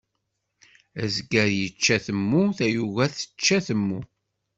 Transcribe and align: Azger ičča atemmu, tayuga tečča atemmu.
Azger 1.03 1.49
ičča 1.65 1.93
atemmu, 1.99 2.41
tayuga 2.57 3.05
tečča 3.13 3.55
atemmu. 3.61 3.99